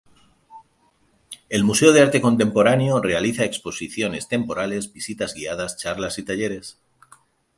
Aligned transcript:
El 1.49 1.63
Museo 1.63 1.91
de 1.93 2.01
Arte 2.01 2.21
Contemporáneo 2.21 2.99
realiza 3.03 3.43
exposiciones 3.45 4.27
temporales, 4.27 4.91
visitas 4.93 5.35
guiadas, 5.35 5.77
charlas 5.77 6.17
y 6.17 6.23
talleres. 6.23 6.79